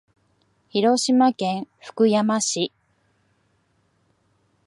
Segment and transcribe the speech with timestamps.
[0.69, 2.71] 広島県福山市